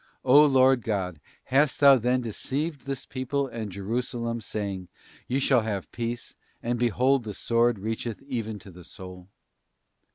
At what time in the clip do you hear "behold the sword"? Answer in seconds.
6.79-7.77